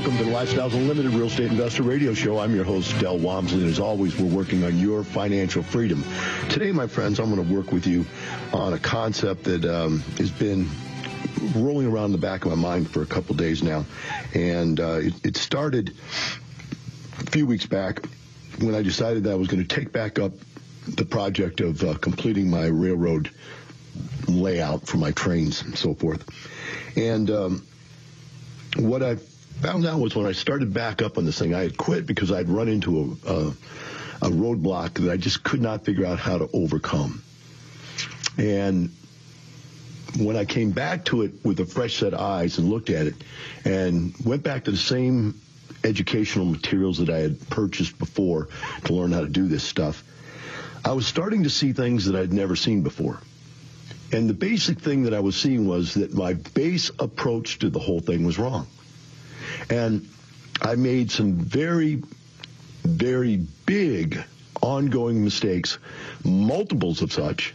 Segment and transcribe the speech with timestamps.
[0.00, 2.38] Welcome to the Lifestyles Unlimited Real Estate Investor Radio Show.
[2.38, 6.02] I'm your host, Del Walmsley, and as always, we're working on your financial freedom.
[6.48, 8.06] Today, my friends, I'm going to work with you
[8.54, 10.70] on a concept that um, has been
[11.54, 13.84] rolling around the back of my mind for a couple days now,
[14.32, 15.90] and uh, it, it started
[17.18, 18.02] a few weeks back
[18.58, 20.32] when I decided that I was going to take back up
[20.88, 23.30] the project of uh, completing my railroad
[24.26, 26.24] layout for my trains and so forth.
[26.96, 27.66] And um,
[28.76, 29.16] what I
[29.60, 32.32] found out was when I started back up on this thing, I had quit because
[32.32, 33.48] I'd run into a, a,
[34.22, 37.22] a roadblock that I just could not figure out how to overcome.
[38.38, 38.90] And
[40.18, 43.06] when I came back to it with a fresh set of eyes and looked at
[43.06, 43.14] it
[43.64, 45.38] and went back to the same
[45.84, 48.48] educational materials that I had purchased before
[48.84, 50.02] to learn how to do this stuff,
[50.84, 53.20] I was starting to see things that I'd never seen before.
[54.12, 57.78] And the basic thing that I was seeing was that my base approach to the
[57.78, 58.66] whole thing was wrong.
[59.70, 60.08] And
[60.60, 62.02] I made some very,
[62.82, 64.22] very big
[64.60, 65.78] ongoing mistakes,
[66.24, 67.54] multiples of such,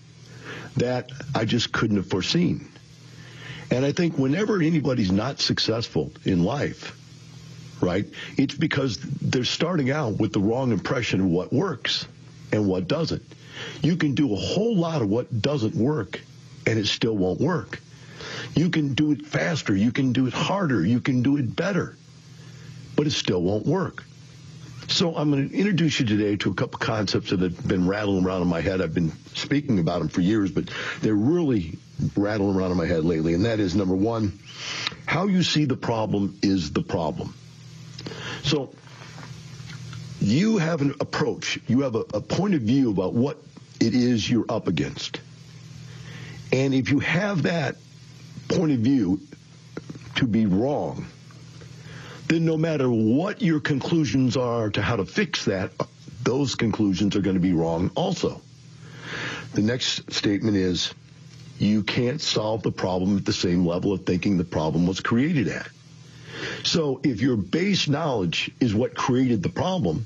[0.77, 2.67] that I just couldn't have foreseen.
[3.71, 6.97] And I think whenever anybody's not successful in life,
[7.81, 8.05] right,
[8.37, 12.07] it's because they're starting out with the wrong impression of what works
[12.51, 13.23] and what doesn't.
[13.81, 16.21] You can do a whole lot of what doesn't work
[16.65, 17.79] and it still won't work.
[18.55, 21.97] You can do it faster, you can do it harder, you can do it better,
[22.95, 24.03] but it still won't work.
[24.87, 28.23] So I'm going to introduce you today to a couple concepts that have been rattling
[28.23, 28.81] around in my head.
[28.81, 30.69] I've been speaking about them for years, but
[31.01, 31.77] they're really
[32.15, 33.33] rattling around in my head lately.
[33.33, 34.37] And that is number one,
[35.05, 37.33] how you see the problem is the problem.
[38.43, 38.73] So
[40.21, 43.37] you have an approach, you have a, a point of view about what
[43.79, 45.19] it is you're up against.
[46.51, 47.75] And if you have that
[48.47, 49.19] point of view
[50.15, 51.07] to be wrong,
[52.27, 55.71] then no matter what your conclusions are to how to fix that,
[56.23, 58.41] those conclusions are going to be wrong also.
[59.53, 60.93] The next statement is
[61.59, 65.47] you can't solve the problem at the same level of thinking the problem was created
[65.47, 65.69] at.
[66.63, 70.05] So if your base knowledge is what created the problem,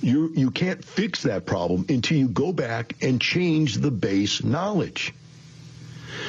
[0.00, 5.12] you you can't fix that problem until you go back and change the base knowledge.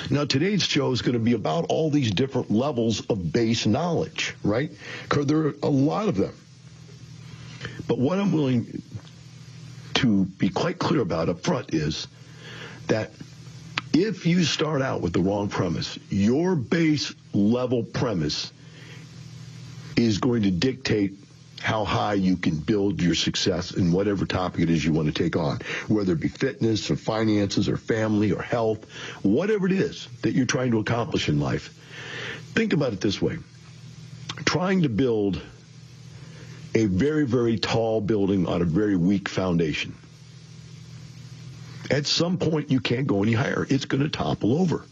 [0.10, 4.36] Now, today's show is going to be about all these different levels of base knowledge,
[4.44, 4.72] right?
[5.04, 6.34] Because there are a lot of them.
[7.88, 8.82] But what I'm willing
[9.96, 12.08] to be quite clear about up front is
[12.88, 13.12] that
[13.94, 18.54] if you start out with the wrong premise, your base level premise
[19.96, 21.14] is going to dictate
[21.60, 25.24] how high you can build your success in whatever topic it is you want to
[25.24, 28.90] take on, whether it be fitness or finances or family or health,
[29.24, 31.74] whatever it is that you're trying to accomplish in life.
[32.54, 33.38] Think about it this way.
[34.46, 35.42] Trying to build
[36.74, 39.96] a very, very tall building on a very weak foundation.
[41.92, 43.66] At some point, you can't go any higher.
[43.70, 44.84] It's going to topple over.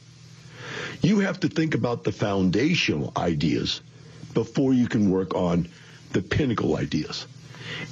[1.02, 3.82] You have to think about the foundational ideas
[4.34, 5.70] before you can work on
[6.12, 7.28] the pinnacle ideas.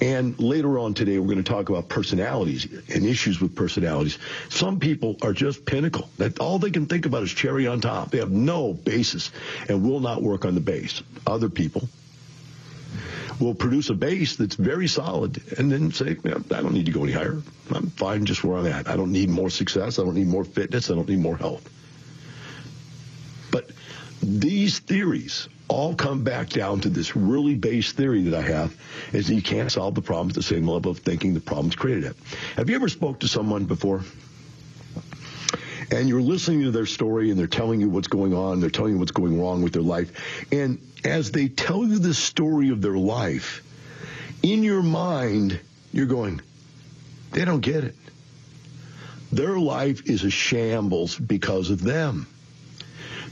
[0.02, 4.18] And later on today, we're going to talk about personalities and issues with personalities.
[4.50, 6.10] Some people are just pinnacle.
[6.18, 8.12] That all they can think about is cherry on top.
[8.12, 9.32] They have no basis
[9.70, 11.02] and will not work on the base.
[11.28, 11.88] Other people
[13.40, 17.04] will produce a base that's very solid and then say, I don't need to go
[17.04, 17.42] any higher.
[17.74, 18.88] I'm fine just where I'm at.
[18.88, 20.00] I don't need more success.
[20.00, 20.90] I don't need more fitness.
[20.90, 21.70] I don't need more health.
[24.22, 28.76] These theories all come back down to this really base theory that I have
[29.14, 31.76] is that you can't solve the problem at the same level of thinking the problem's
[31.76, 32.16] created at.
[32.56, 34.02] Have you ever spoke to someone before?
[35.92, 38.94] And you're listening to their story and they're telling you what's going on, they're telling
[38.94, 40.46] you what's going wrong with their life.
[40.52, 43.64] And as they tell you the story of their life,
[44.42, 45.60] in your mind,
[45.92, 46.42] you're going,
[47.32, 47.96] They don't get it.
[49.32, 52.28] Their life is a shambles because of them.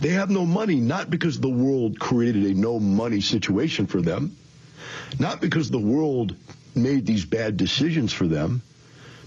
[0.03, 4.35] They have no money, not because the world created a no money situation for them,
[5.17, 6.35] not because the world
[6.75, 8.61] made these bad decisions for them,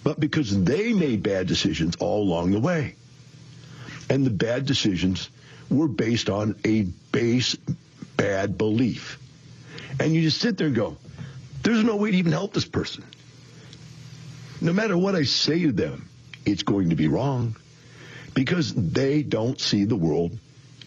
[0.05, 2.95] but because they made bad decisions all along the way.
[4.11, 5.31] And the bad decisions
[5.71, 7.57] were based on a base
[8.19, 9.19] bad belief.
[9.99, 10.99] And you just sit there and go,
[11.63, 13.03] there's no way to even help this person.
[14.61, 16.07] No matter what I say to them,
[16.45, 17.57] it's going to be wrong
[18.35, 20.39] because they don't see the world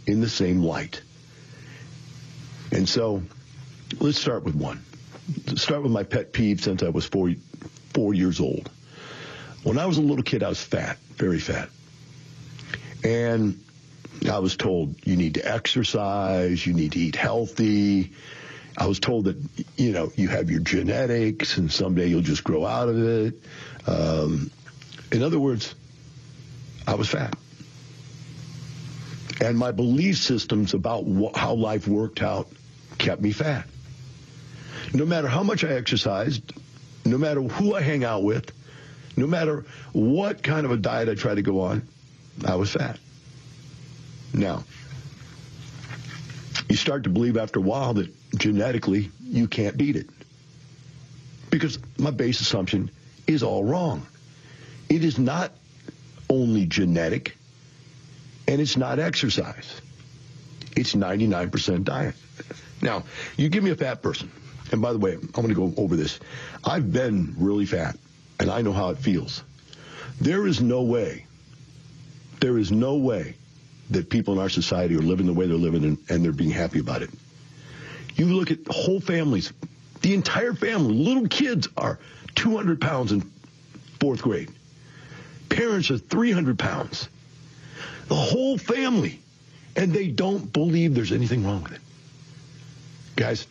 [0.09, 1.01] in the same light.
[2.71, 3.23] And so
[3.99, 4.83] let's start with one.
[5.47, 7.31] Let's start with my pet peeve since I was four,
[7.93, 8.69] four years old.
[9.63, 11.69] When I was a little kid, I was fat, very fat.
[13.03, 13.63] And
[14.29, 18.11] I was told you need to exercise, you need to eat healthy.
[18.77, 19.37] I was told that,
[19.77, 23.33] you know, you have your genetics and someday you'll just grow out of it.
[23.85, 24.51] Um,
[25.11, 25.75] in other words,
[26.87, 27.35] I was fat.
[29.41, 32.47] And my belief systems about wh- how life worked out
[32.97, 33.67] kept me fat.
[34.93, 36.53] No matter how much I exercised,
[37.05, 38.51] no matter who I hang out with,
[39.15, 41.87] no matter what kind of a diet I try to go on,
[42.45, 42.99] I was fat.
[44.33, 44.63] Now,
[46.69, 50.09] you start to believe after a while that genetically you can't beat it.
[51.49, 52.91] Because my base assumption
[53.25, 54.05] is all wrong.
[54.87, 55.51] It is not
[56.29, 57.35] only genetic
[58.49, 59.79] and it's not exercise.
[60.75, 62.15] It's 99% diet.
[62.81, 63.03] Now,
[63.37, 64.31] you give me a fat person,
[64.71, 66.19] and by the way, I'm going to go over this.
[66.65, 67.95] I've been really fat,
[68.39, 69.43] and I know how it feels.
[70.19, 71.27] There is no way,
[72.39, 73.35] there is no way
[73.91, 76.49] that people in our society are living the way they're living and, and they're being
[76.49, 77.11] happy about it.
[78.15, 79.53] You look at whole families,
[80.01, 81.99] the entire family, little kids are
[82.33, 83.29] 200 pounds in
[83.99, 84.49] fourth grade.
[85.49, 87.09] Parents are 300 pounds.
[88.09, 89.21] The whole family.
[89.75, 91.81] And they don't believe there's anything wrong with it.
[93.15, 93.47] Guys,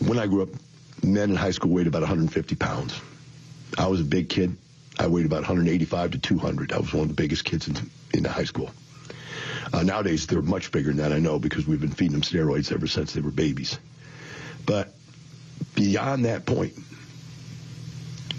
[0.00, 0.48] when I grew up,
[1.02, 3.00] men in high school weighed about 150 pounds.
[3.78, 4.56] I was a big kid.
[4.98, 6.72] I weighed about 185 to 200.
[6.72, 7.76] I was one of the biggest kids in,
[8.12, 8.70] in high school.
[9.72, 12.72] Uh, nowadays, they're much bigger than that, I know, because we've been feeding them steroids
[12.72, 13.78] ever since they were babies.
[14.66, 14.92] But
[15.74, 16.72] beyond that point,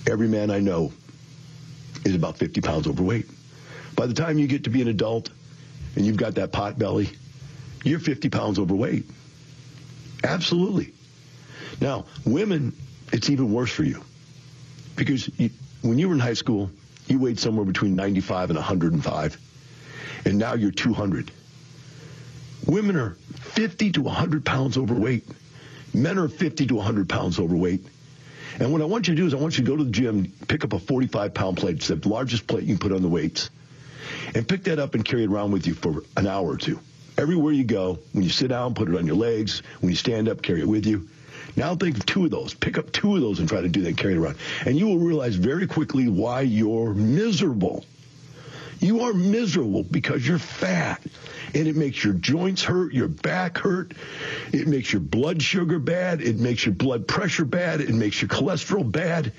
[0.10, 0.92] every man I know
[2.04, 3.28] is about 50 pounds overweight.
[4.00, 5.30] By the time you get to be an adult
[5.98, 7.10] and you've got that pot belly,
[7.84, 9.04] you're 50 pounds overweight.
[10.24, 10.94] Absolutely.
[11.82, 12.72] Now, women,
[13.12, 14.02] it's even worse for you
[14.96, 15.50] because you,
[15.82, 16.72] when you were in high school,
[17.08, 19.38] you weighed somewhere between 95 and 105,
[20.24, 21.30] and now you're 200.
[22.68, 25.26] Women are 50 to 100 pounds overweight.
[25.94, 27.86] Men are 50 to 100 pounds overweight.
[28.62, 29.92] And what I want you to do is I want you to go to the
[29.92, 31.76] gym, pick up a 45 pound plate.
[31.76, 33.50] It's the largest plate you can put on the weights.
[34.36, 36.80] And pick that up and carry it around with you for an hour or two.
[37.18, 39.62] Everywhere you go, when you sit down, put it on your legs.
[39.82, 41.08] When you stand up, carry it with you.
[41.56, 42.54] Now think of two of those.
[42.54, 44.38] Pick up two of those and try to do that, carry it around.
[44.66, 47.86] And you will realize very quickly why you're miserable.
[48.80, 51.02] You are miserable because you're fat.
[51.54, 53.94] And it makes your joints hurt, your back hurt.
[54.54, 56.22] It makes your blood sugar bad.
[56.22, 57.82] It makes your blood pressure bad.
[57.82, 59.34] It makes your cholesterol bad.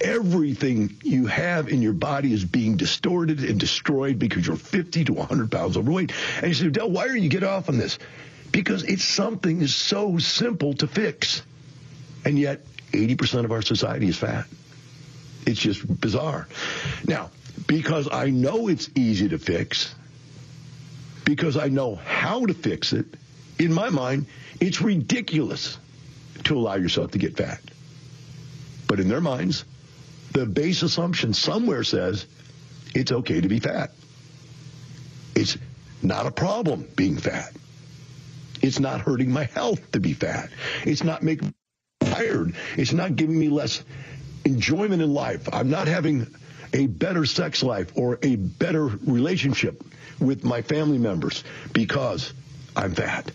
[0.00, 5.12] Everything you have in your body is being distorted and destroyed because you're 50 to
[5.12, 6.12] 100 pounds overweight.
[6.38, 7.98] And you say, Del, why are you get off on this?
[8.50, 11.42] Because it's something so simple to fix.
[12.24, 14.46] And yet, 80% of our society is fat.
[15.46, 16.48] It's just bizarre.
[17.06, 17.30] Now,
[17.66, 19.94] because I know it's easy to fix,
[21.24, 23.06] because I know how to fix it,
[23.58, 24.26] in my mind,
[24.60, 25.78] it's ridiculous
[26.44, 27.60] to allow yourself to get fat.
[28.86, 29.64] But in their minds,
[30.34, 32.26] the base assumption somewhere says
[32.94, 33.92] it's okay to be fat.
[35.34, 35.56] It's
[36.02, 37.52] not a problem being fat.
[38.60, 40.50] It's not hurting my health to be fat.
[40.84, 42.54] It's not making me tired.
[42.76, 43.84] It's not giving me less
[44.44, 45.48] enjoyment in life.
[45.52, 46.26] I'm not having
[46.72, 49.84] a better sex life or a better relationship
[50.18, 52.32] with my family members because
[52.76, 53.30] I'm fat.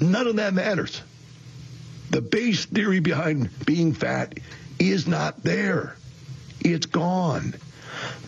[0.00, 1.02] None of that matters.
[2.08, 4.38] The base theory behind being fat
[4.78, 5.96] is not there.
[6.64, 7.54] It's gone.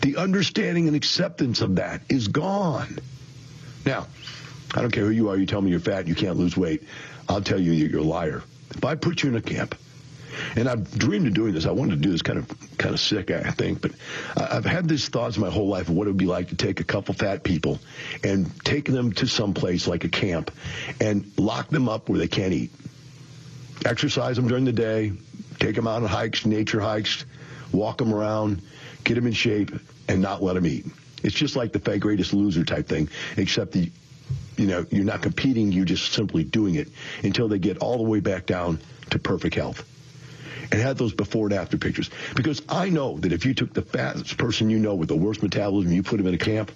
[0.01, 2.99] The understanding and acceptance of that is gone.
[3.85, 4.07] Now,
[4.73, 6.83] I don't care who you are, you tell me you're fat, you can't lose weight.
[7.27, 8.43] I'll tell you you're a liar.
[8.71, 9.75] If I put you in a camp,
[10.55, 11.65] and I've dreamed of doing this.
[11.65, 13.91] I wanted to do this kind of kind of sick, I think, but
[14.35, 16.79] I've had these thoughts my whole life of what it would be like to take
[16.79, 17.79] a couple fat people
[18.23, 20.51] and take them to some place like a camp
[20.99, 22.71] and lock them up where they can't eat.
[23.85, 25.13] Exercise them during the day,
[25.59, 27.25] take them out on hikes, nature hikes,
[27.75, 28.61] walk them around,
[29.03, 29.71] get them in shape,
[30.07, 30.85] and not let them eat.
[31.23, 33.91] It's just like the fat greatest loser type thing, except the,
[34.57, 36.87] you know, you're not competing, you're just simply doing it
[37.23, 38.79] until they get all the way back down
[39.11, 39.83] to perfect health.
[40.71, 42.09] And have those before and after pictures.
[42.35, 45.43] Because I know that if you took the fattest person you know with the worst
[45.43, 46.71] metabolism, you put him in a camp,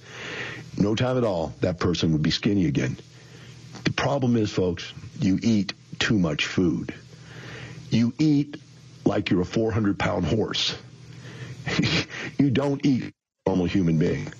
[0.77, 2.97] no time at all, that person would be skinny again.
[3.83, 6.93] The problem is, folks, you eat too much food.
[7.89, 8.57] You eat
[9.05, 10.75] like you're a 400 pound horse.
[12.37, 14.31] you don't eat a normal human being.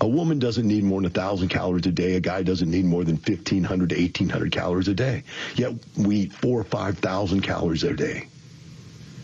[0.00, 2.16] A woman doesn't need more than 1,000 calories a day.
[2.16, 5.24] A guy doesn't need more than 1,500 to 1,800 calories a day.
[5.54, 8.28] Yet we eat four or 5,000 calories a day.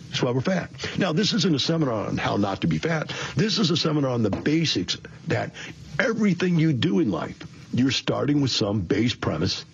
[0.08, 0.70] That's why we're fat.
[0.98, 3.12] Now, this isn't a seminar on how not to be fat.
[3.36, 4.96] This is a seminar on the basics
[5.28, 5.54] that
[5.98, 7.38] everything you do in life,
[7.72, 9.64] you're starting with some base premise.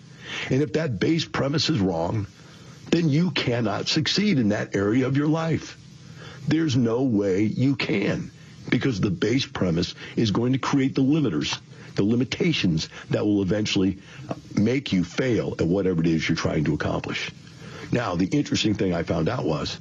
[0.49, 2.27] And if that base premise is wrong,
[2.91, 5.77] then you cannot succeed in that area of your life.
[6.47, 8.31] There's no way you can
[8.69, 11.59] because the base premise is going to create the limiters,
[11.95, 13.97] the limitations that will eventually
[14.55, 17.31] make you fail at whatever it is you're trying to accomplish.
[17.91, 19.79] Now, the interesting thing I found out was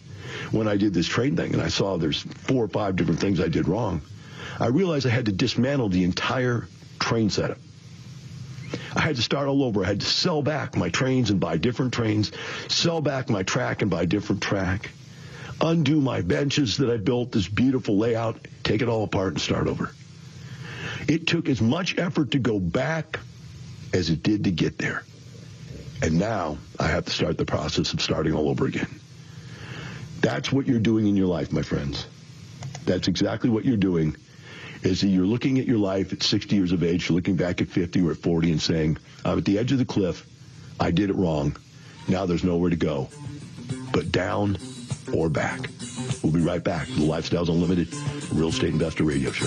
[0.50, 3.40] when I did this train thing and I saw there's four or five different things
[3.40, 4.02] I did wrong,
[4.58, 6.66] I realized I had to dismantle the entire
[6.98, 7.58] train setup.
[8.94, 9.84] I had to start all over.
[9.84, 12.32] I had to sell back my trains and buy different trains,
[12.68, 14.90] sell back my track and buy different track,
[15.60, 19.66] undo my benches that I built, this beautiful layout, take it all apart and start
[19.66, 19.92] over.
[21.08, 23.20] It took as much effort to go back
[23.92, 25.04] as it did to get there.
[26.02, 29.00] And now I have to start the process of starting all over again.
[30.20, 32.06] That's what you're doing in your life, my friends.
[32.84, 34.16] That's exactly what you're doing
[34.82, 37.60] is that you're looking at your life at 60 years of age, you're looking back
[37.60, 40.24] at 50 or at 40 and saying, I'm at the edge of the cliff.
[40.78, 41.56] I did it wrong.
[42.06, 43.08] Now there's nowhere to go
[43.92, 44.56] but down
[45.14, 45.68] or back.
[46.22, 46.86] We'll be right back.
[46.88, 47.88] The Lifestyles Unlimited
[48.32, 49.46] Real Estate Investor Radio Show.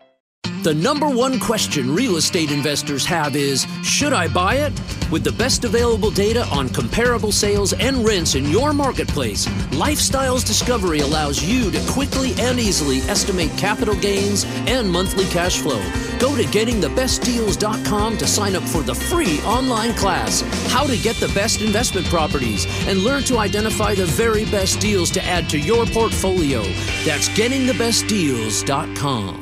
[0.63, 4.71] The number one question real estate investors have is Should I buy it?
[5.09, 10.99] With the best available data on comparable sales and rents in your marketplace, Lifestyles Discovery
[10.99, 15.81] allows you to quickly and easily estimate capital gains and monthly cash flow.
[16.19, 21.29] Go to gettingthebestdeals.com to sign up for the free online class, How to Get the
[21.29, 25.87] Best Investment Properties, and learn to identify the very best deals to add to your
[25.87, 26.61] portfolio.
[27.03, 29.40] That's gettingthebestdeals.com.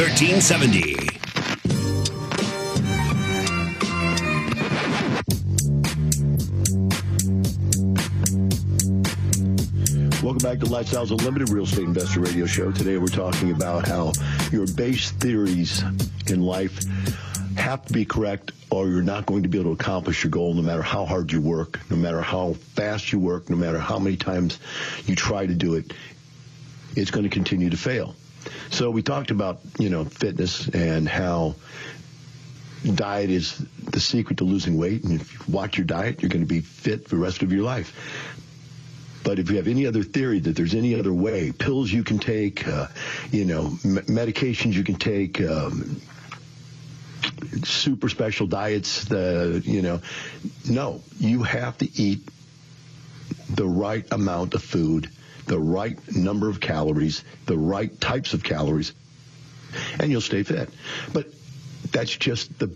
[0.00, 0.94] 1370.
[10.22, 12.72] Welcome back to Lifestyles Unlimited Real Estate Investor Radio Show.
[12.72, 14.12] Today we're talking about how
[14.50, 15.82] your base theories
[16.28, 16.82] in life
[17.58, 20.54] have to be correct or you're not going to be able to accomplish your goal
[20.54, 23.98] no matter how hard you work, no matter how fast you work, no matter how
[23.98, 24.58] many times
[25.04, 25.92] you try to do it.
[26.96, 28.16] It's going to continue to fail.
[28.70, 31.56] So we talked about, you know, fitness and how
[32.94, 35.04] diet is the secret to losing weight.
[35.04, 37.52] And if you watch your diet, you're going to be fit for the rest of
[37.52, 37.92] your life.
[39.22, 42.18] But if you have any other theory that there's any other way, pills you can
[42.18, 42.86] take, uh,
[43.30, 46.00] you know, m- medications you can take, um,
[47.64, 50.00] super special diets, the, you know,
[50.68, 52.20] no, you have to eat
[53.50, 55.10] the right amount of food,
[55.50, 58.92] the right number of calories, the right types of calories,
[59.98, 60.70] and you'll stay fit.
[61.12, 61.26] But
[61.90, 62.70] that's just the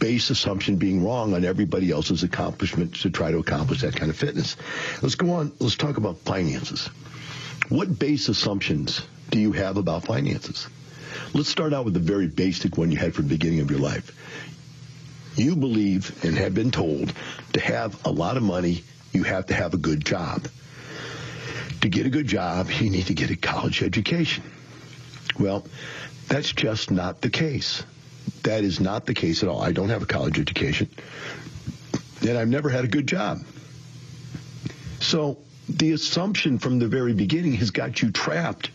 [0.00, 4.16] base assumption being wrong on everybody else's accomplishment to try to accomplish that kind of
[4.16, 4.56] fitness.
[5.02, 5.52] Let's go on.
[5.60, 6.90] Let's talk about finances.
[7.68, 10.66] What base assumptions do you have about finances?
[11.32, 13.78] Let's start out with the very basic one you had from the beginning of your
[13.78, 14.10] life.
[15.36, 17.12] You believe and have been told
[17.52, 18.82] to have a lot of money,
[19.12, 20.48] you have to have a good job.
[21.84, 24.42] To get a good job, you need to get a college education.
[25.38, 25.66] Well,
[26.28, 27.82] that's just not the case.
[28.44, 29.60] That is not the case at all.
[29.60, 30.88] I don't have a college education,
[32.22, 33.42] and I've never had a good job.
[35.00, 35.36] So
[35.68, 38.70] the assumption from the very beginning has got you trapped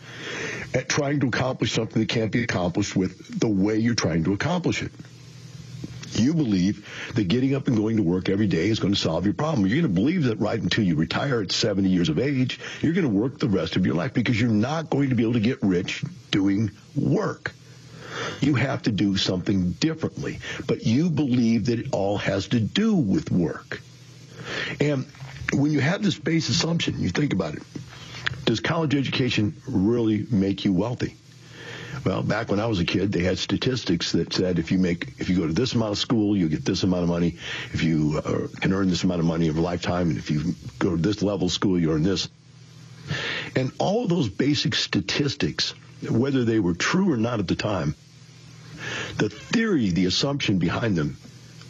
[0.72, 4.34] at trying to accomplish something that can't be accomplished with the way you're trying to
[4.34, 4.92] accomplish it.
[6.12, 9.24] You believe that getting up and going to work every day is going to solve
[9.24, 9.66] your problem.
[9.66, 12.92] You're going to believe that right until you retire at 70 years of age, you're
[12.92, 15.34] going to work the rest of your life because you're not going to be able
[15.34, 17.52] to get rich doing work.
[18.40, 20.40] You have to do something differently.
[20.66, 23.80] But you believe that it all has to do with work.
[24.80, 25.06] And
[25.52, 27.62] when you have this base assumption, you think about it.
[28.44, 31.16] Does college education really make you wealthy?
[32.04, 35.14] Well, back when I was a kid, they had statistics that said if you make,
[35.18, 37.36] if you go to this amount of school, you get this amount of money.
[37.72, 40.54] If you uh, can earn this amount of money over a lifetime, and if you
[40.78, 42.28] go to this level of school, you earn this.
[43.54, 45.74] And all of those basic statistics,
[46.08, 47.94] whether they were true or not at the time,
[49.16, 51.18] the theory, the assumption behind them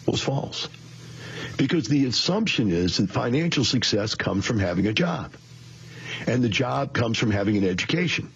[0.07, 0.69] was false.
[1.57, 5.33] Because the assumption is that financial success comes from having a job.
[6.27, 8.31] And the job comes from having an education.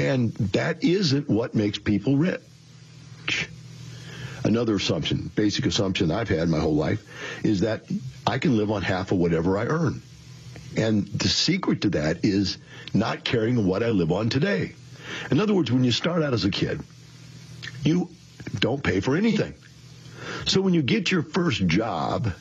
[0.00, 2.40] And that isn't what makes people rich.
[4.42, 7.04] Another assumption, basic assumption I've had my whole life,
[7.44, 7.84] is that
[8.26, 10.00] I can live on half of whatever I earn.
[10.74, 12.56] And the secret to that is
[12.94, 14.72] not caring what I live on today.
[15.30, 16.80] In other words, when you start out as a kid,
[17.84, 18.08] you
[18.58, 19.54] don't pay for anything.
[20.46, 22.32] So when you get your first job,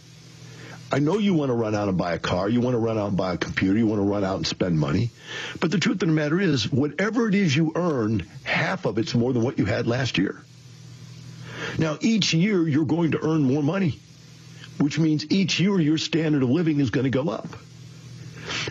[0.92, 2.98] I know you want to run out and buy a car, you want to run
[2.98, 5.12] out and buy a computer, you want to run out and spend money.
[5.60, 9.14] But the truth of the matter is, whatever it is you earn, half of it's
[9.14, 10.42] more than what you had last year.
[11.78, 14.00] Now, each year you're going to earn more money,
[14.80, 17.48] which means each year your standard of living is going to go up.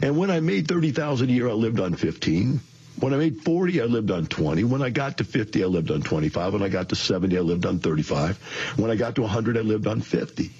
[0.02, 2.60] And when I made 30,000 a year, I lived on 15.
[2.98, 4.64] When I made 40, I lived on 20.
[4.64, 6.52] When I got to 50, I lived on 25.
[6.52, 8.38] When I got to 70, I lived on 35.
[8.76, 10.50] When I got to 100, I lived on 50.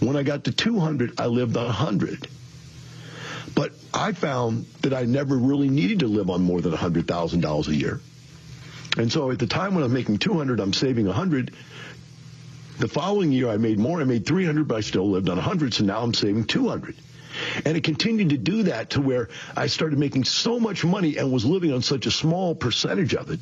[0.00, 2.28] When I got to 200, I lived on 100.
[3.54, 7.74] But I found that I never really needed to live on more than $100,000 a
[7.74, 8.00] year.
[8.96, 11.52] And so at the time when I'm making 200, I'm saving 100.
[12.78, 14.00] The following year, I made more.
[14.00, 15.74] I made 300, but I still lived on 100.
[15.74, 16.96] So now I'm saving 200.
[17.64, 21.32] And it continued to do that to where I started making so much money and
[21.32, 23.40] was living on such a small percentage of it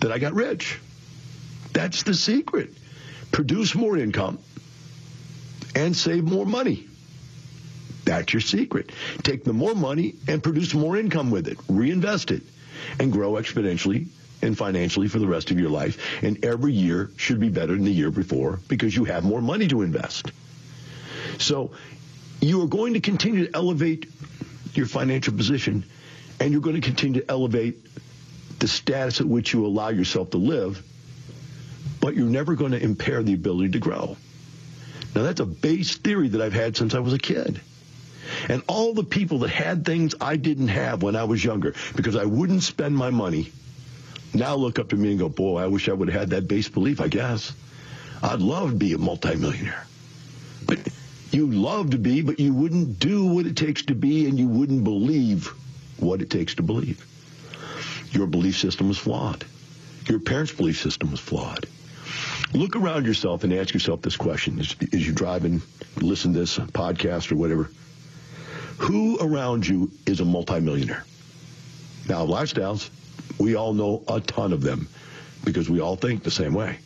[0.00, 0.78] that I got rich.
[1.72, 2.70] That's the secret.
[3.32, 4.38] Produce more income
[5.74, 6.86] and save more money.
[8.04, 8.90] That's your secret.
[9.22, 11.58] Take the more money and produce more income with it.
[11.68, 12.42] Reinvest it
[12.98, 14.08] and grow exponentially
[14.42, 16.22] and financially for the rest of your life.
[16.22, 19.68] And every year should be better than the year before because you have more money
[19.68, 20.32] to invest.
[21.38, 21.72] So
[22.40, 24.06] you are going to continue to elevate
[24.74, 25.84] your financial position
[26.38, 27.78] and you're going to continue to elevate
[28.58, 30.82] the status at which you allow yourself to live,
[32.00, 34.16] but you're never going to impair the ability to grow.
[35.14, 37.60] Now, that's a base theory that I've had since I was a kid.
[38.48, 42.16] And all the people that had things I didn't have when I was younger because
[42.16, 43.50] I wouldn't spend my money
[44.32, 46.48] now look up to me and go, boy, I wish I would have had that
[46.48, 47.52] base belief, I guess.
[48.22, 49.86] I'd love to be a multimillionaire.
[50.66, 50.78] But
[51.32, 54.46] you love to be, but you wouldn't do what it takes to be, and you
[54.46, 55.52] wouldn't believe
[55.98, 57.04] what it takes to believe.
[58.12, 59.44] Your belief system was flawed.
[60.08, 61.66] Your parents' belief system was flawed.
[62.52, 65.62] Look around yourself and ask yourself this question as, as you drive and
[65.96, 67.70] listen to this podcast or whatever.
[68.78, 71.04] Who around you is a multimillionaire?
[72.08, 72.90] Now, lifestyles,
[73.38, 74.88] we all know a ton of them
[75.44, 76.78] because we all think the same way.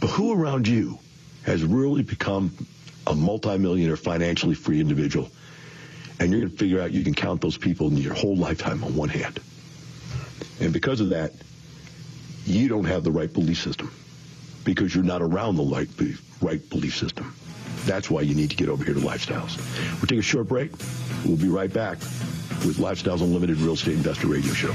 [0.00, 0.98] But who around you
[1.44, 2.52] has really become
[3.06, 5.30] a multimillionaire, financially free individual,
[6.18, 8.82] and you're going to figure out you can count those people in your whole lifetime
[8.82, 9.38] on one hand.
[10.60, 11.32] And because of that,
[12.46, 13.92] you don't have the right belief system
[14.66, 15.88] because you're not around the right,
[16.42, 17.34] right belief system.
[17.86, 19.56] That's why you need to get over here to Lifestyles.
[19.94, 20.72] We'll take a short break.
[21.24, 21.98] We'll be right back
[22.66, 24.74] with Lifestyles Unlimited Real Estate Investor Radio Show.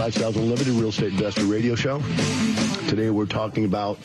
[0.00, 2.00] Lifestyles Unlimited Real Estate Investor Radio Show.
[2.88, 3.98] Today we're talking about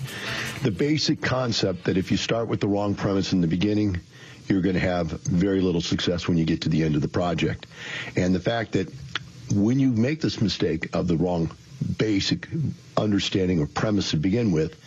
[0.62, 4.02] the basic concept that if you start with the wrong premise in the beginning,
[4.50, 7.08] you're going to have very little success when you get to the end of the
[7.08, 7.66] project.
[8.18, 8.94] And the fact that
[9.54, 11.50] when you make this mistake of the wrong
[11.98, 12.50] basic
[12.98, 14.78] understanding or premise to begin with,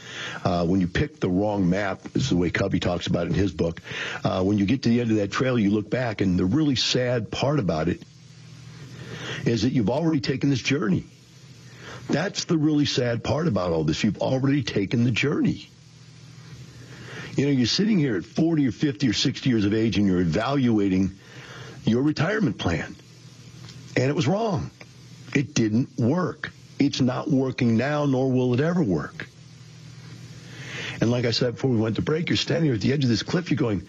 [0.44, 3.34] uh, when you pick the wrong map, is the way Covey talks about it in
[3.34, 3.80] his book,
[4.24, 6.44] uh, when you get to the end of that trail, you look back, and the
[6.44, 8.02] really sad part about it
[9.44, 11.04] is that you've already taken this journey.
[12.08, 14.02] That's the really sad part about all this.
[14.02, 15.68] You've already taken the journey.
[17.36, 20.06] You know, you're sitting here at 40 or 50 or 60 years of age and
[20.06, 21.12] you're evaluating
[21.84, 22.96] your retirement plan.
[23.96, 24.70] And it was wrong.
[25.34, 26.50] It didn't work.
[26.78, 29.28] It's not working now, nor will it ever work.
[31.00, 33.04] And like I said before we went to break, you're standing here at the edge
[33.04, 33.50] of this cliff.
[33.50, 33.86] You're going,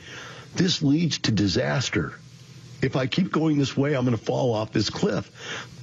[0.55, 2.13] this leads to disaster.
[2.81, 5.29] If I keep going this way, I'm going to fall off this cliff.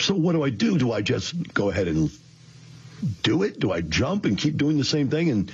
[0.00, 0.78] So what do I do?
[0.78, 2.10] Do I just go ahead and
[3.22, 3.58] do it?
[3.60, 5.52] Do I jump and keep doing the same thing and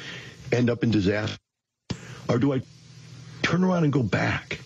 [0.52, 1.38] end up in disaster?
[2.28, 2.62] Or do I
[3.42, 4.60] turn around and go back?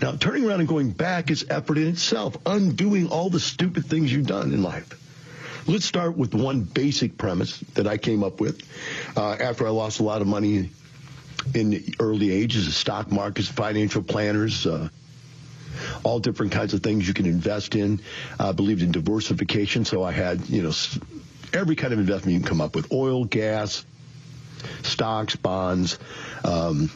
[0.00, 4.10] Now, turning around and going back is effort in itself, undoing all the stupid things
[4.10, 4.96] you've done in life.
[5.66, 8.62] Let's start with one basic premise that I came up with
[9.14, 10.70] uh, after I lost a lot of money
[11.54, 14.88] in the early ages, the stock markets, financial planners, uh,
[16.02, 18.00] all different kinds of things you can invest in.
[18.38, 20.72] I believed in diversification, so I had, you know,
[21.52, 23.84] every kind of investment you can come up with oil, gas,
[24.82, 25.98] stocks, bonds,
[26.44, 26.90] um,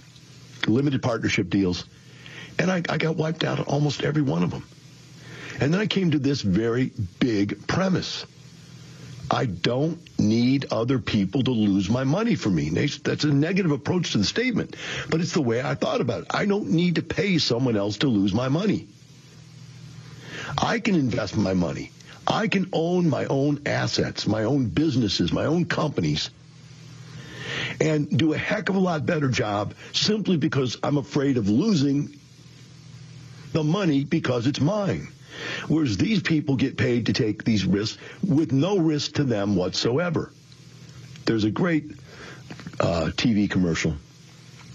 [0.67, 1.85] limited partnership deals.
[2.59, 4.65] And I, I got wiped out on almost every one of them.
[5.61, 8.27] And then I came to this very big premise.
[9.31, 12.69] I don't need other people to lose my money for me.
[12.71, 14.77] That's a negative approach to the statement,
[15.09, 16.27] but it's the way I thought about it.
[16.31, 18.89] I don't need to pay someone else to lose my money.
[20.59, 21.91] I can invest my money.
[22.27, 26.31] I can own my own assets, my own businesses, my own companies,
[27.81, 32.19] and do a heck of a lot better job simply because I'm afraid of losing
[33.53, 35.09] the money because it's mine.
[35.69, 40.33] Whereas these people get paid to take these risks with no risk to them whatsoever.
[41.27, 41.93] There's a great
[42.81, 43.95] uh, TV commercial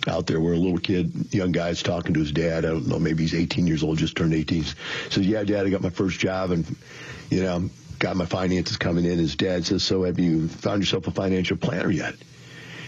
[0.09, 2.65] out there where a little kid, young guy's talking to his dad.
[2.65, 4.65] I don't know, maybe he's 18 years old, just turned 18.
[5.09, 6.65] Says, "Yeah, Dad, I got my first job, and
[7.29, 7.69] you know,
[7.99, 11.57] got my finances coming in." His dad says, "So have you found yourself a financial
[11.57, 12.15] planner yet?"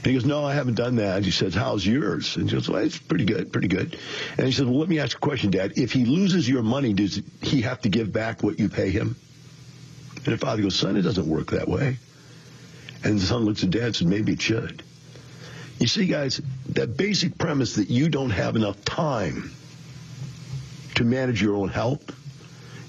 [0.04, 1.24] And he goes, no, I haven't done that.
[1.24, 2.36] He says, how's yours?
[2.36, 4.00] And he goes, well, it's pretty good, pretty good.
[4.36, 5.74] And he says, well, let me ask you a question, Dad.
[5.78, 9.16] If he loses your money, does he have to give back what you pay him?
[10.26, 11.98] And the father goes, son, it doesn't work that way.
[13.04, 14.82] And the son looks at dad and says, maybe it should.
[15.82, 16.40] You see, guys,
[16.74, 19.52] that basic premise that you don't have enough time
[20.94, 22.04] to manage your own health,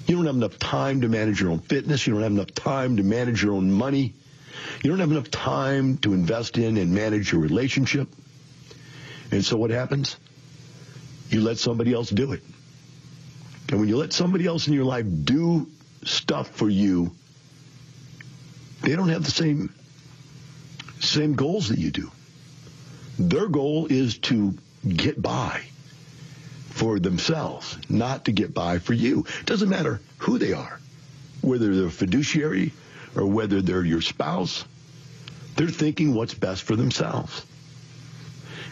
[0.07, 2.99] you don't have enough time to manage your own fitness, you don't have enough time
[2.99, 4.13] to manage your own money,
[4.85, 8.09] you don't have enough time to invest in and manage your relationship.
[9.31, 10.19] And so what happens?
[11.31, 12.43] You let somebody else do it.
[13.71, 15.67] And when you let somebody else in your life do
[16.05, 17.11] stuff for you,
[18.83, 19.73] they don't have the same
[21.01, 22.11] same goals that you do.
[23.19, 24.55] Their goal is to
[24.89, 25.63] get by
[26.71, 29.27] for themselves, not to get by for you.
[29.41, 30.81] It doesn't matter who they are,
[31.41, 32.73] whether they're a fiduciary
[33.15, 34.65] or whether they're your spouse,
[35.57, 37.45] they're thinking what's best for themselves.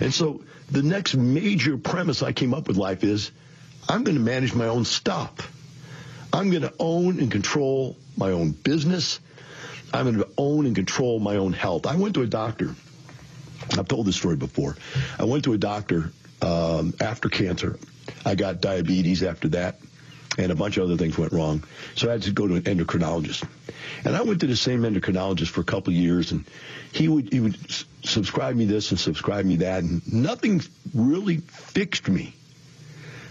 [0.00, 3.31] And so the next major premise I came up with life is
[3.88, 5.53] I'm going to manage my own stuff.
[6.33, 9.20] I'm going to own and control my own business.
[9.92, 11.87] I'm going to own and control my own health.
[11.87, 12.74] I went to a doctor.
[13.78, 14.76] I've told this story before.
[15.18, 17.78] I went to a doctor um, after cancer.
[18.24, 19.78] I got diabetes after that
[20.38, 21.64] and a bunch of other things went wrong.
[21.96, 23.46] So I had to go to an endocrinologist.
[24.04, 26.44] And I went to the same endocrinologist for a couple of years, and
[26.92, 27.56] he would he would
[28.04, 30.62] subscribe me this and subscribe me that, and nothing
[30.94, 32.35] really fixed me.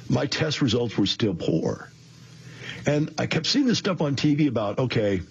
[0.09, 1.91] My test results were still poor.
[2.85, 5.21] And I kept seeing this stuff on TV about, okay,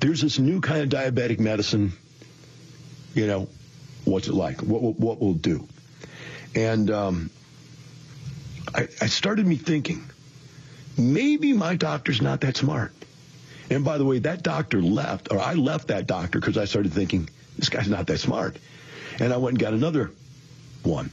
[0.00, 1.92] there's this new kind of diabetic medicine.
[3.14, 3.48] You know,
[4.04, 4.62] what's it like?
[4.62, 5.66] What will, what will do?
[6.54, 7.30] And um,
[8.74, 10.04] I, I started me thinking,
[10.98, 12.92] maybe my doctor's not that smart.
[13.70, 16.92] And by the way, that doctor left, or I left that doctor because I started
[16.92, 18.56] thinking, this guy's not that smart.
[19.18, 20.10] And I went and got another
[20.82, 21.10] one.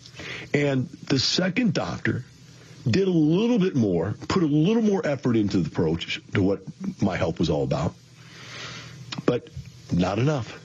[0.54, 2.26] And the second doctor
[2.90, 6.62] did a little bit more, put a little more effort into the approach to what
[7.02, 7.94] my help was all about,
[9.26, 9.50] but
[9.92, 10.60] not enough.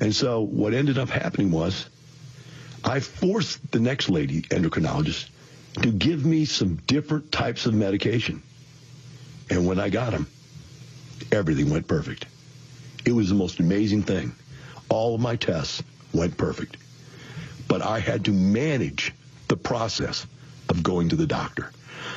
[0.00, 1.86] And so what ended up happening was
[2.84, 5.28] I forced the next lady endocrinologist
[5.82, 8.42] to give me some different types of medication.
[9.50, 10.26] And when I got them,
[11.32, 12.26] everything went perfect.
[13.04, 14.34] It was the most amazing thing.
[14.88, 15.82] All of my tests
[16.12, 16.76] went perfect.
[17.68, 19.12] But I had to manage
[19.48, 20.26] the process
[20.68, 21.70] of going to the doctor.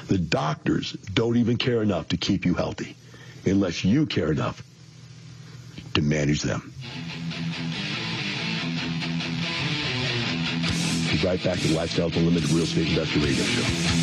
[0.07, 2.95] The doctors don't even care enough to keep you healthy
[3.45, 4.63] unless you care enough
[5.93, 6.73] to manage them.
[11.21, 13.99] Right back to Lifestyles Unlimited Real Estate Investor Radio Show.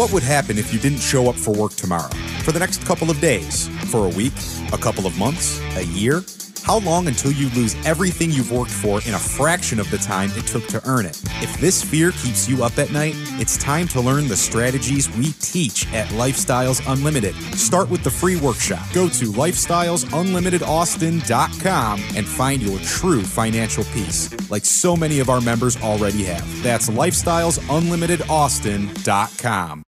[0.00, 2.08] What would happen if you didn't show up for work tomorrow?
[2.44, 3.66] For the next couple of days?
[3.90, 4.32] For a week?
[4.72, 5.60] A couple of months?
[5.76, 6.22] A year?
[6.68, 10.30] How long until you lose everything you've worked for in a fraction of the time
[10.34, 11.18] it took to earn it?
[11.40, 15.32] If this fear keeps you up at night, it's time to learn the strategies we
[15.40, 17.34] teach at Lifestyles Unlimited.
[17.56, 18.86] Start with the free workshop.
[18.92, 25.78] Go to lifestylesunlimitedaustin.com and find your true financial peace, like so many of our members
[25.78, 26.62] already have.
[26.62, 29.84] That's lifestylesunlimitedaustin.com.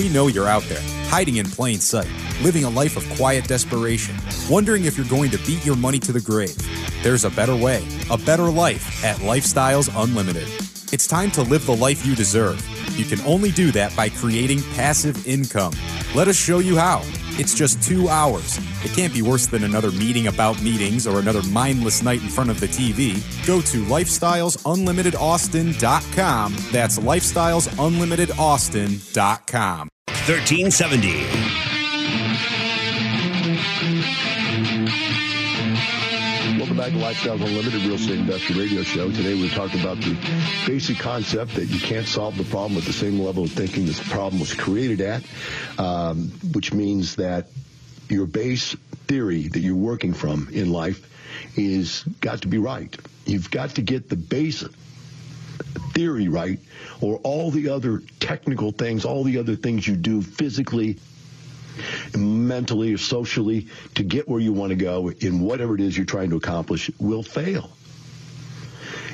[0.00, 2.08] We know you're out there, hiding in plain sight,
[2.40, 4.16] living a life of quiet desperation,
[4.48, 6.56] wondering if you're going to beat your money to the grave.
[7.02, 10.48] There's a better way, a better life at Lifestyles Unlimited.
[10.90, 12.66] It's time to live the life you deserve.
[12.98, 15.74] You can only do that by creating passive income.
[16.14, 17.02] Let us show you how.
[17.40, 18.58] It's just two hours.
[18.84, 22.50] It can't be worse than another meeting about meetings or another mindless night in front
[22.50, 23.14] of the TV.
[23.46, 26.56] Go to lifestylesunlimitedaustin.com.
[26.70, 29.88] That's lifestylesunlimitedaustin.com.
[30.06, 31.79] 1370.
[36.90, 39.12] To Lifestyles Unlimited Real Estate Investor Radio Show.
[39.12, 40.16] Today we're talking about the
[40.66, 44.02] basic concept that you can't solve the problem at the same level of thinking this
[44.08, 45.22] problem was created at,
[45.78, 47.46] um, which means that
[48.08, 48.74] your base
[49.06, 51.06] theory that you're working from in life
[51.56, 52.96] is got to be right.
[53.24, 54.64] You've got to get the base
[55.92, 56.58] theory right,
[57.00, 60.98] or all the other technical things, all the other things you do physically,
[62.16, 66.06] mentally, or socially to get where you want to go in whatever it is you're
[66.06, 67.70] trying to accomplish will fail.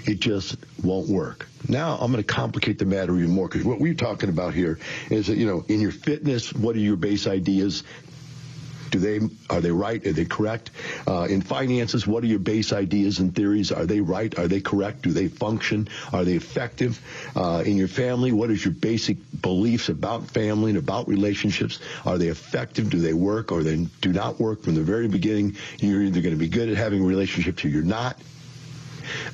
[0.07, 1.49] It just won't work.
[1.69, 4.79] Now I'm going to complicate the matter even more because what we're talking about here
[5.11, 7.83] is that, you know, in your fitness, what are your base ideas?
[8.91, 9.21] Do they
[9.51, 10.05] are they right?
[10.07, 10.71] Are they correct?
[11.07, 13.73] Uh, in finances, what are your base ideas and theories?
[13.73, 14.37] Are they right?
[14.39, 15.03] Are they correct?
[15.03, 15.89] Do they function?
[16.13, 17.01] Are they effective?
[17.35, 21.81] Uh, in your family, what is your basic beliefs about family and about relationships?
[22.05, 22.91] Are they effective?
[22.91, 25.57] Do they work or they do not work from the very beginning?
[25.79, 28.17] You're either going to be good at having relationships or you're not.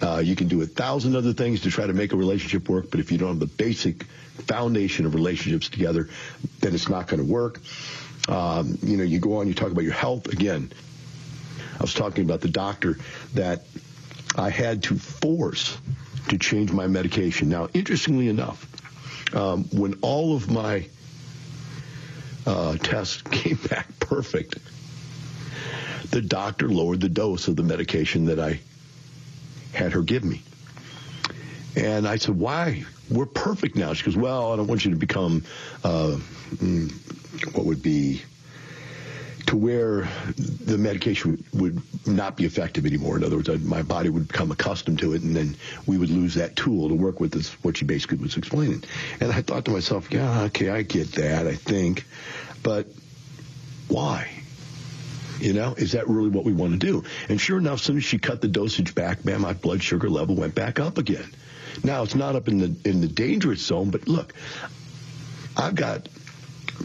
[0.01, 2.91] Uh, you can do a thousand other things to try to make a relationship work,
[2.91, 4.05] but if you don't have the basic
[4.47, 6.09] foundation of relationships together,
[6.61, 7.61] then it's not going to work.
[8.29, 10.73] Um, you know, you go on, you talk about your health again.
[11.79, 12.99] I was talking about the doctor
[13.35, 13.65] that
[14.37, 15.77] I had to force
[16.29, 17.49] to change my medication.
[17.49, 18.67] Now, interestingly enough,
[19.35, 20.87] um, when all of my
[22.47, 24.59] uh, tests came back perfect,
[26.11, 28.61] the doctor lowered the dose of the medication that I
[29.73, 30.43] had her give me.
[31.75, 32.85] And I said, why?
[33.11, 33.95] We're perfect now.
[33.95, 35.45] She goes, well, I don't want you to become,
[35.83, 36.19] uh,
[36.57, 36.93] mm,
[37.47, 38.23] what would be,
[39.47, 43.17] to where the medication would not be effective anymore.
[43.17, 46.35] In other words, my body would become accustomed to it, and then we would lose
[46.35, 47.35] that tool to work with.
[47.35, 48.85] Is what she basically was explaining.
[49.21, 52.07] And I thought to myself, yeah, okay, I get that, I think,
[52.63, 52.87] but
[53.89, 54.31] why?
[55.41, 57.05] You know, is that really what we want to do?
[57.29, 60.09] And sure enough, as soon as she cut the dosage back, man, my blood sugar
[60.09, 61.29] level went back up again.
[61.83, 64.35] Now it's not up in the in the dangerous zone, but look,
[65.57, 66.09] I've got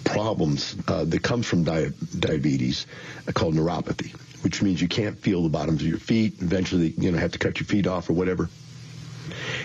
[0.03, 2.87] problems uh, that comes from di- diabetes
[3.27, 6.41] uh, called neuropathy, which means you can't feel the bottoms of your feet.
[6.41, 8.49] Eventually, you know, have to cut your feet off or whatever.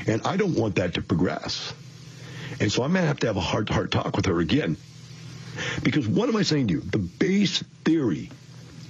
[0.07, 1.73] And I don't want that to progress.
[2.61, 4.77] And so I'm going to have to have a heart-to-heart talk with her again.
[5.83, 6.81] Because what am I saying to you?
[6.81, 8.31] The base theory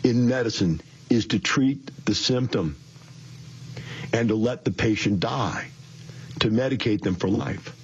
[0.04, 2.76] in medicine is to treat the symptom.
[4.12, 5.68] and to let the patient die,
[6.40, 7.74] to medicate them for life.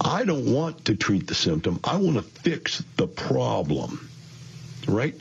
[0.00, 1.80] I don't want to treat the symptom.
[1.84, 4.08] I want to fix the problem.
[4.86, 5.14] Right?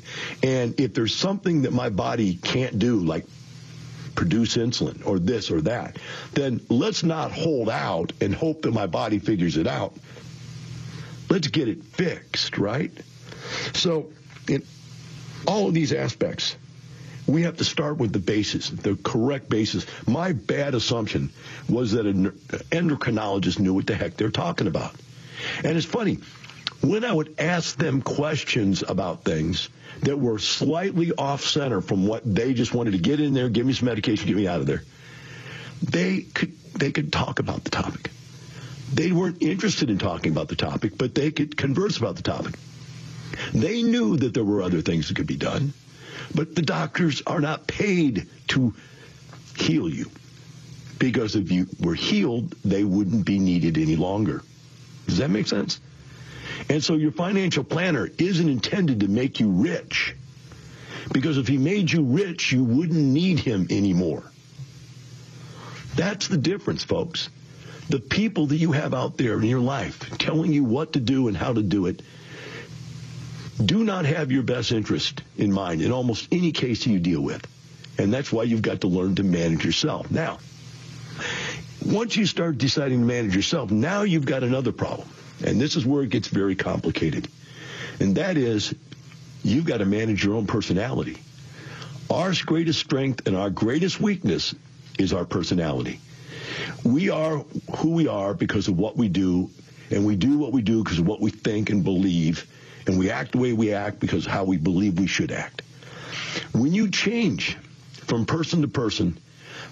[0.43, 3.25] And if there's something that my body can't do, like
[4.15, 5.97] produce insulin or this or that,
[6.33, 9.93] then let's not hold out and hope that my body figures it out.
[11.29, 12.91] Let's get it fixed, right?
[13.73, 14.11] So,
[14.47, 14.63] in
[15.45, 16.55] all of these aspects,
[17.27, 19.85] we have to start with the basis, the correct basis.
[20.07, 21.31] My bad assumption
[21.69, 22.31] was that an
[22.71, 24.95] endocrinologist knew what the heck they're talking about.
[25.63, 26.19] And it's funny,
[26.81, 29.69] when I would ask them questions about things
[30.01, 33.65] that were slightly off center from what they just wanted to get in there, give
[33.65, 34.83] me some medication, get me out of there,
[35.81, 38.11] they could they could talk about the topic.
[38.93, 42.55] They weren't interested in talking about the topic, but they could converse about the topic.
[43.53, 45.73] They knew that there were other things that could be done.
[46.33, 48.73] But the doctors are not paid to
[49.57, 50.09] heal you.
[50.99, 54.41] Because if you were healed, they wouldn't be needed any longer.
[55.07, 55.79] Does that make sense?
[56.69, 60.15] And so your financial planner isn't intended to make you rich.
[61.11, 64.23] Because if he made you rich, you wouldn't need him anymore.
[65.95, 67.29] That's the difference, folks.
[67.89, 71.27] The people that you have out there in your life telling you what to do
[71.27, 72.01] and how to do it
[73.63, 77.45] do not have your best interest in mind in almost any case you deal with.
[77.97, 80.11] And that's why you've got to learn to manage yourself.
[80.11, 80.37] Now,
[81.85, 85.07] once you start deciding to manage yourself, now you've got another problem.
[85.43, 87.27] And this is where it gets very complicated.
[87.99, 88.75] And that is,
[89.43, 91.17] you've got to manage your own personality.
[92.09, 94.53] Our greatest strength and our greatest weakness
[94.99, 95.99] is our personality.
[96.83, 97.37] We are
[97.77, 99.49] who we are because of what we do,
[99.89, 102.47] and we do what we do because of what we think and believe
[102.87, 105.61] and we act the way we act because how we believe we should act.
[106.53, 107.57] When you change
[108.05, 109.17] from person to person,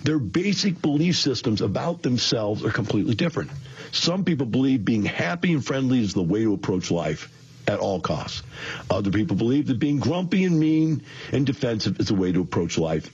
[0.03, 3.49] their basic belief systems about themselves are completely different.
[3.91, 7.31] Some people believe being happy and friendly is the way to approach life
[7.67, 8.43] at all costs.
[8.89, 12.77] Other people believe that being grumpy and mean and defensive is the way to approach
[12.77, 13.09] life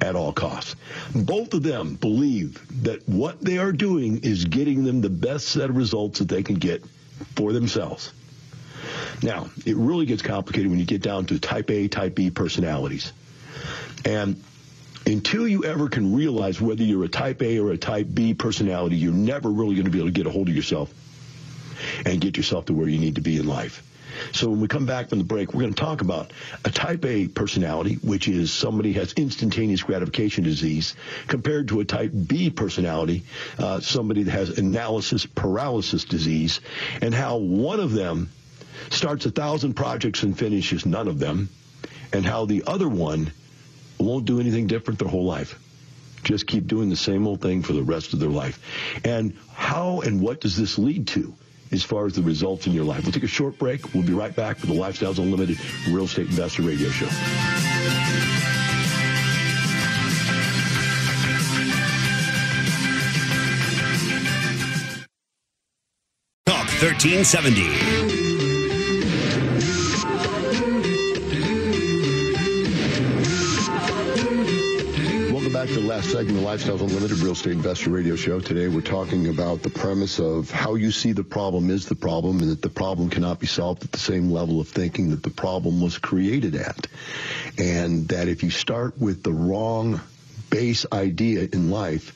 [0.00, 0.74] at all costs.
[1.14, 5.70] Both of them believe that what they are doing is getting them the best set
[5.70, 6.84] of results that they can get
[7.36, 8.12] for themselves.
[9.22, 13.12] Now, it really gets complicated when you get down to type A, type B personalities.
[14.04, 14.42] And
[15.06, 18.96] until you ever can realize whether you're a type A or a type B personality,
[18.96, 20.92] you're never really going to be able to get a hold of yourself
[22.04, 23.82] and get yourself to where you need to be in life.
[24.32, 26.32] So when we come back from the break, we're going to talk about
[26.64, 30.94] a type A personality, which is somebody has instantaneous gratification disease,
[31.26, 33.24] compared to a type B personality,
[33.58, 36.60] uh, somebody that has analysis paralysis disease,
[37.02, 38.30] and how one of them
[38.90, 41.48] starts a thousand projects and finishes none of them,
[42.12, 43.32] and how the other one
[43.98, 45.58] won't do anything different their whole life.
[46.22, 48.58] Just keep doing the same old thing for the rest of their life.
[49.04, 51.34] And how and what does this lead to?
[51.74, 53.02] as far as the results in your life.
[53.02, 53.92] We'll take a short break.
[53.94, 57.08] We'll be right back with the Lifestyles Unlimited Real Estate Investor Radio Show.
[66.46, 68.23] Talk 1370.
[75.64, 78.38] Back to the last segment of Lifestyles Unlimited Real Estate Investor Radio Show.
[78.38, 82.40] Today we're talking about the premise of how you see the problem is the problem
[82.40, 85.30] and that the problem cannot be solved at the same level of thinking that the
[85.30, 86.86] problem was created at.
[87.56, 90.02] And that if you start with the wrong
[90.50, 92.14] base idea in life,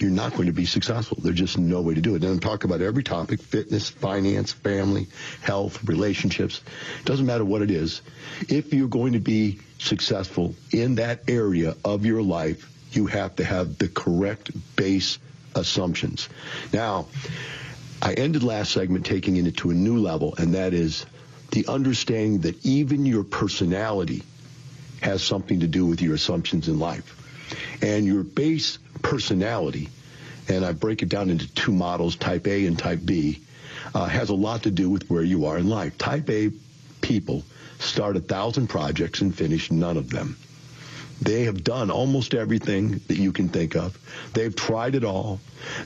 [0.00, 1.18] you're not going to be successful.
[1.22, 2.24] There's just no way to do it.
[2.24, 5.06] And I'm talking about every topic, fitness, finance, family,
[5.42, 6.60] health, relationships.
[6.98, 8.02] It doesn't matter what it is.
[8.48, 13.44] If you're going to be successful in that area of your life, you have to
[13.44, 15.18] have the correct base
[15.54, 16.28] assumptions.
[16.72, 17.06] Now,
[18.02, 21.06] I ended last segment taking it to a new level, and that is
[21.50, 24.22] the understanding that even your personality
[25.00, 27.20] has something to do with your assumptions in life.
[27.82, 29.90] And your base personality,
[30.48, 33.40] and I break it down into two models, type A and type B,
[33.94, 35.96] uh, has a lot to do with where you are in life.
[35.98, 36.50] Type A
[37.04, 37.44] people
[37.80, 40.38] start a thousand projects and finish none of them.
[41.20, 43.98] They have done almost everything that you can think of.
[44.32, 45.38] They've tried it all.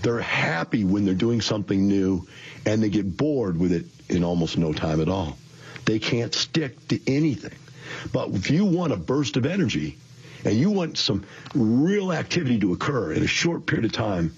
[0.03, 2.27] They're happy when they're doing something new
[2.65, 5.37] and they get bored with it in almost no time at all.
[5.87, 7.59] They can't stick to anything.
[8.13, 9.99] But if you want a burst of energy
[10.45, 14.35] and you want some real activity to occur in a short period of time,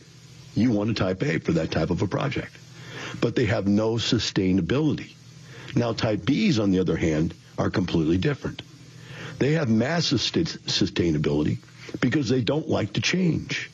[0.55, 2.57] you want a type A for that type of a project.
[3.20, 5.12] But they have no sustainability.
[5.74, 8.62] Now, type Bs, on the other hand, are completely different.
[9.38, 11.58] They have massive st- sustainability.
[12.00, 13.70] because they don't like to change.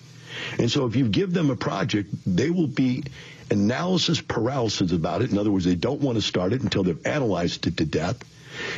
[0.59, 3.05] And so if you give them a project, they will be
[3.51, 5.31] analysis paralysis about it.
[5.31, 8.17] In other words, they don't want to start it until they've analyzed it to death.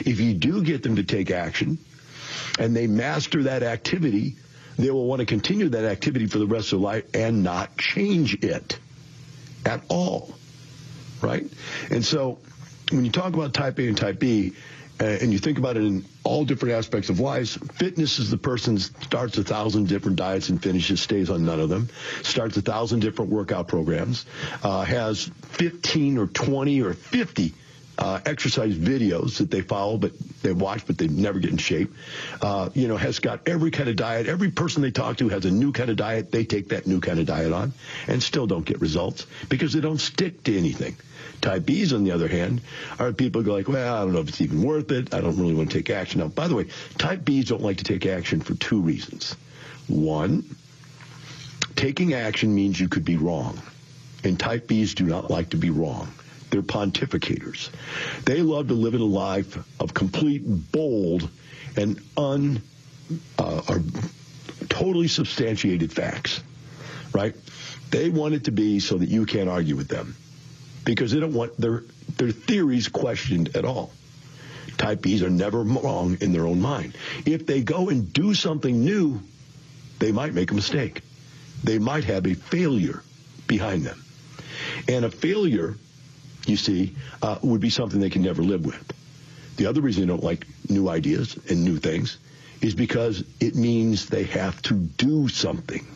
[0.00, 1.78] If you do get them to take action
[2.58, 4.36] and they master that activity,
[4.76, 7.76] they will want to continue that activity for the rest of their life and not
[7.76, 8.78] change it
[9.64, 10.34] at all.
[11.22, 11.46] Right?
[11.90, 12.38] And so
[12.90, 14.52] when you talk about type A and type B,
[15.00, 18.36] uh, and you think about it in all different aspects of life, fitness is the
[18.36, 21.88] person starts a thousand different diets and finishes, stays on none of them,
[22.22, 24.26] starts a thousand different workout programs,
[24.64, 27.54] uh, has 15 or 20 or 50
[27.98, 31.92] uh, exercise videos that they follow, but they watch, but they never get in shape.
[32.40, 34.28] Uh, you know, has got every kind of diet.
[34.28, 36.30] Every person they talk to has a new kind of diet.
[36.30, 37.72] They take that new kind of diet on
[38.06, 40.96] and still don't get results because they don't stick to anything.
[41.40, 42.60] Type Bs, on the other hand,
[42.98, 45.14] are people go like, well, I don't know if it's even worth it.
[45.14, 46.20] I don't really want to take action.
[46.20, 46.66] Now, by the way,
[46.98, 49.36] Type Bs don't like to take action for two reasons.
[49.86, 50.44] One,
[51.76, 53.60] taking action means you could be wrong.
[54.24, 56.12] And Type Bs do not like to be wrong.
[56.50, 57.70] They're pontificators.
[58.24, 61.28] They love to live in a life of complete bold
[61.76, 62.62] and un
[63.38, 63.82] uh, or
[64.68, 66.42] totally substantiated facts,
[67.12, 67.34] right?
[67.90, 70.16] They want it to be so that you can't argue with them
[70.84, 71.84] because they don't want their
[72.16, 73.92] their theories questioned at all.
[74.76, 76.96] Type Bs are never wrong in their own mind.
[77.26, 79.20] If they go and do something new,
[79.98, 81.02] they might make a mistake.
[81.64, 83.02] They might have a failure
[83.46, 84.04] behind them.
[84.86, 85.76] And a failure
[86.48, 88.92] you see, uh, would be something they can never live with.
[89.56, 92.18] The other reason they don't like new ideas and new things
[92.60, 95.86] is because it means they have to do something.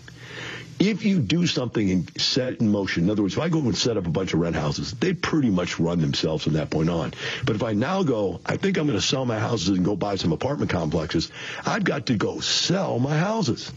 [0.78, 3.60] If you do something and set it in motion, in other words, if I go
[3.60, 6.70] and set up a bunch of rent houses, they pretty much run themselves from that
[6.70, 7.14] point on.
[7.44, 9.94] But if I now go, I think I'm going to sell my houses and go
[9.94, 11.30] buy some apartment complexes,
[11.64, 13.70] I've got to go sell my houses.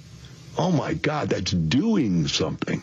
[0.58, 2.82] Oh my God, that's doing something.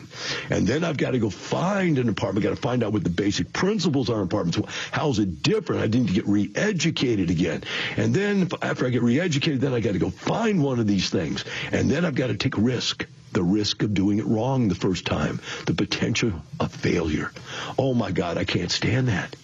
[0.49, 2.43] And then I've got to go find an apartment.
[2.43, 4.59] Got to find out what the basic principles are in apartments.
[4.91, 5.81] How's it different?
[5.81, 7.63] I need to get re-educated again.
[7.97, 11.09] And then after I get re-educated, then I got to go find one of these
[11.09, 11.45] things.
[11.71, 13.07] And then I've got to take risk.
[13.31, 15.41] The risk of doing it wrong the first time.
[15.65, 17.31] The potential of failure.
[17.79, 19.35] Oh my God, I can't stand that.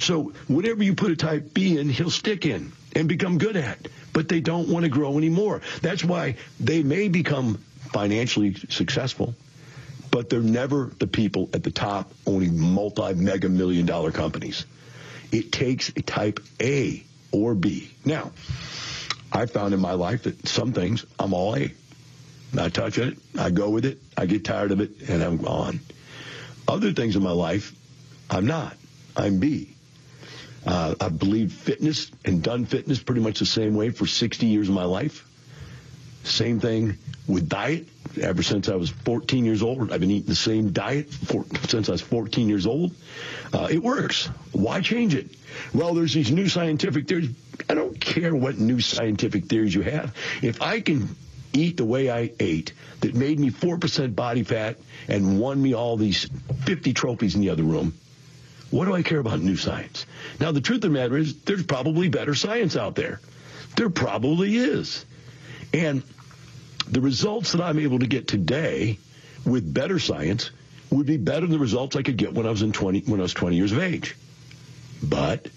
[0.00, 3.86] So whatever you put a type B in, he'll stick in and become good at.
[4.12, 5.60] But they don't want to grow anymore.
[5.82, 7.58] That's why they may become
[7.92, 9.34] financially successful,
[10.10, 14.64] but they're never the people at the top owning multi-mega million dollar companies.
[15.30, 17.90] It takes a type A or B.
[18.04, 18.32] Now,
[19.30, 21.72] I found in my life that some things I'm all A.
[22.52, 23.18] Not touching it.
[23.38, 23.98] I go with it.
[24.16, 25.80] I get tired of it and I'm gone.
[26.66, 27.74] Other things in my life,
[28.30, 28.76] I'm not.
[29.16, 29.75] I'm B.
[30.66, 34.68] Uh, I believe fitness and done fitness pretty much the same way for 60 years
[34.68, 35.24] of my life.
[36.24, 36.98] Same thing
[37.28, 37.86] with diet.
[38.20, 41.88] Ever since I was 14 years old, I've been eating the same diet for, since
[41.88, 42.92] I was 14 years old.
[43.52, 44.26] Uh, it works.
[44.52, 45.30] Why change it?
[45.72, 47.30] Well, there's these new scientific theories.
[47.70, 50.14] I don't care what new scientific theories you have.
[50.42, 51.14] If I can
[51.52, 55.96] eat the way I ate that made me 4% body fat and won me all
[55.96, 56.28] these
[56.64, 57.94] 50 trophies in the other room,
[58.70, 60.06] what do I care about new science?
[60.40, 63.20] Now, the truth of the matter is, there's probably better science out there.
[63.76, 65.04] There probably is.
[65.72, 66.02] And
[66.88, 68.98] the results that I'm able to get today
[69.44, 70.50] with better science
[70.90, 73.20] would be better than the results I could get when I was in 20 when
[73.20, 74.16] I was 20 years of age.
[75.02, 75.48] But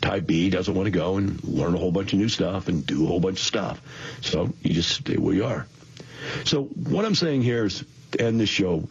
[0.00, 2.84] type B doesn't want to go and learn a whole bunch of new stuff and
[2.86, 3.80] do a whole bunch of stuff.
[4.20, 5.66] So you just stay where you are.
[6.44, 8.88] So what I'm saying here is to end this show,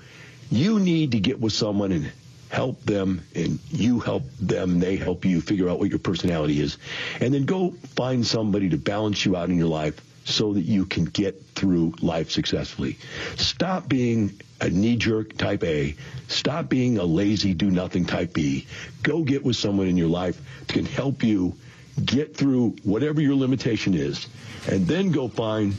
[0.49, 2.11] you need to get with someone and
[2.51, 6.77] help them and you help them, they help you figure out what your personality is.
[7.21, 10.85] And then go find somebody to balance you out in your life so that you
[10.85, 12.97] can get through life successfully.
[13.37, 15.95] Stop being a knee-jerk type A.
[16.27, 18.67] Stop being a lazy do-nothing type B.
[19.01, 21.55] Go get with someone in your life that can help you
[22.03, 24.27] get through whatever your limitation is,
[24.69, 25.73] and then go find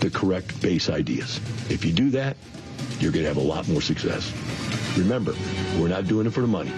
[0.00, 1.38] the correct base ideas.
[1.68, 2.36] If you do that,
[3.00, 4.32] you're going to have a lot more success.
[4.96, 5.34] Remember,
[5.78, 6.72] we're not doing it for the money.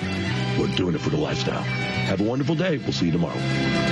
[0.58, 1.62] We're doing it for the lifestyle.
[1.62, 2.78] Have a wonderful day.
[2.78, 3.91] We'll see you tomorrow.